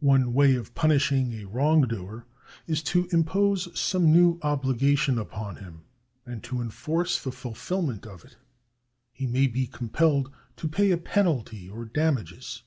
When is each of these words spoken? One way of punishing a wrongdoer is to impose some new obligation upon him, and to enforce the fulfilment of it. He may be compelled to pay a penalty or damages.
One 0.00 0.32
way 0.32 0.54
of 0.54 0.74
punishing 0.74 1.34
a 1.34 1.44
wrongdoer 1.44 2.24
is 2.66 2.82
to 2.84 3.06
impose 3.12 3.68
some 3.78 4.10
new 4.10 4.38
obligation 4.40 5.18
upon 5.18 5.56
him, 5.56 5.82
and 6.24 6.42
to 6.44 6.62
enforce 6.62 7.22
the 7.22 7.32
fulfilment 7.32 8.06
of 8.06 8.24
it. 8.24 8.36
He 9.12 9.26
may 9.26 9.46
be 9.48 9.66
compelled 9.66 10.32
to 10.56 10.68
pay 10.68 10.90
a 10.90 10.96
penalty 10.96 11.68
or 11.68 11.84
damages. 11.84 12.62